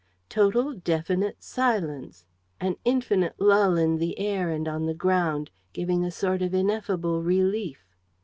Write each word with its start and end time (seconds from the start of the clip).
Total, 0.29 0.73
definite 0.73 1.43
silence, 1.43 2.25
an 2.59 2.75
infinite 2.83 3.35
lull 3.39 3.77
in 3.77 3.97
the 3.97 4.17
air 4.17 4.49
and 4.49 4.67
on 4.67 4.87
the 4.87 4.95
ground, 4.95 5.51
giving 5.73 6.03
a 6.03 6.09
sort 6.09 6.41
of 6.41 6.55
ineffable 6.55 7.21
relief! 7.21 7.85